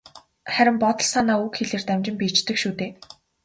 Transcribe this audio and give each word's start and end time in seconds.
Харин 0.53 0.75
бодол 0.83 1.07
санаа 1.13 1.37
үг 1.45 1.53
хэлээр 1.57 1.83
дамжин 1.87 2.15
биеждэг 2.19 2.55
шүү 2.61 2.73
дээ. 2.79 2.91